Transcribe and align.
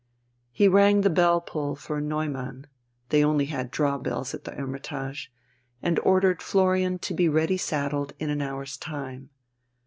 He 0.51 0.67
rang 0.67 1.01
the 1.01 1.11
bell 1.11 1.39
pull 1.41 1.75
for 1.75 2.01
Neumann 2.01 2.65
(they 3.09 3.23
only 3.23 3.45
had 3.45 3.69
draw 3.69 3.99
bells 3.99 4.33
at 4.33 4.45
the 4.45 4.51
Hermitage), 4.53 5.31
and 5.83 5.99
ordered 5.99 6.41
Florian 6.41 6.97
to 6.97 7.13
be 7.13 7.29
ready 7.29 7.55
saddled 7.55 8.13
in 8.17 8.31
an 8.31 8.41
hour's 8.41 8.77
time. 8.77 9.29